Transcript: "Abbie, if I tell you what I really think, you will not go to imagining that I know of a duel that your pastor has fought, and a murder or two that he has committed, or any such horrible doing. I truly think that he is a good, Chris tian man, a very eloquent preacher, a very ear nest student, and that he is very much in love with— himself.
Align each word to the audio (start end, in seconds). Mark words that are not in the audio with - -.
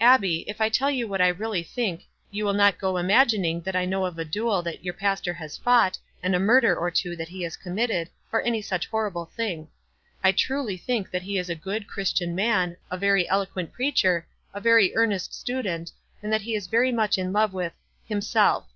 "Abbie, 0.00 0.42
if 0.48 0.60
I 0.60 0.68
tell 0.68 0.90
you 0.90 1.06
what 1.06 1.20
I 1.20 1.28
really 1.28 1.62
think, 1.62 2.02
you 2.32 2.44
will 2.44 2.52
not 2.52 2.78
go 2.78 2.94
to 2.94 2.98
imagining 2.98 3.60
that 3.60 3.76
I 3.76 3.84
know 3.84 4.04
of 4.06 4.18
a 4.18 4.24
duel 4.24 4.60
that 4.62 4.84
your 4.84 4.92
pastor 4.92 5.32
has 5.34 5.56
fought, 5.56 5.96
and 6.20 6.34
a 6.34 6.40
murder 6.40 6.76
or 6.76 6.90
two 6.90 7.14
that 7.14 7.28
he 7.28 7.42
has 7.42 7.56
committed, 7.56 8.10
or 8.32 8.42
any 8.42 8.60
such 8.60 8.88
horrible 8.88 9.30
doing. 9.36 9.68
I 10.24 10.32
truly 10.32 10.78
think 10.78 11.12
that 11.12 11.22
he 11.22 11.38
is 11.38 11.48
a 11.48 11.54
good, 11.54 11.86
Chris 11.86 12.12
tian 12.12 12.34
man, 12.34 12.76
a 12.90 12.98
very 12.98 13.28
eloquent 13.28 13.70
preacher, 13.72 14.26
a 14.52 14.60
very 14.60 14.90
ear 14.96 15.06
nest 15.06 15.32
student, 15.32 15.92
and 16.24 16.32
that 16.32 16.42
he 16.42 16.56
is 16.56 16.66
very 16.66 16.90
much 16.90 17.16
in 17.16 17.32
love 17.32 17.52
with— 17.54 17.74
himself. 18.08 18.66